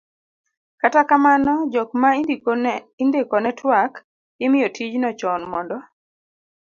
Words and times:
kata 0.81 1.01
kamano, 1.09 1.53
jok 1.73 1.89
ma 2.01 2.09
indikone 3.13 3.49
twak 3.59 3.93
imiyo 4.45 4.67
tijno 4.75 5.09
chon 5.19 5.41
mondo 5.51 5.77